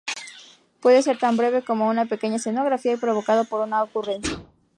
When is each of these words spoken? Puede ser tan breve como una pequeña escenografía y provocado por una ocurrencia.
Puede 0.79 1.03
ser 1.03 1.19
tan 1.19 1.37
breve 1.37 1.61
como 1.63 1.87
una 1.87 2.07
pequeña 2.07 2.37
escenografía 2.37 2.93
y 2.93 2.97
provocado 2.97 3.45
por 3.45 3.61
una 3.61 3.83
ocurrencia. 3.83 4.41